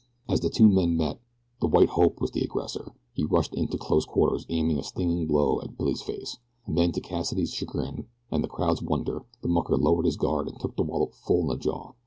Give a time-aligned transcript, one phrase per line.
[0.27, 1.19] As the two men met
[1.59, 2.93] the "white hope" was the aggressor.
[3.13, 6.91] He rushed in to close quarters aiming a stinging blow at Billy's face, and then
[6.93, 10.81] to Cassidy's chagrin and the crowd's wonder, the mucker lowered his guard and took the
[10.81, 11.91] wallop full on the jaw.